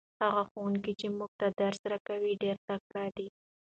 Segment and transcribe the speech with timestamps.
[0.23, 3.27] هغه ښوونکی چې موږ ته درس راکوي ډېر تکړه دی.